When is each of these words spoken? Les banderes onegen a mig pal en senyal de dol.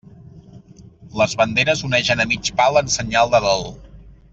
Les 1.21 1.37
banderes 1.43 1.85
onegen 1.91 2.25
a 2.25 2.27
mig 2.33 2.53
pal 2.63 2.83
en 2.85 2.91
senyal 2.99 3.35
de 3.37 3.47
dol. 3.51 3.69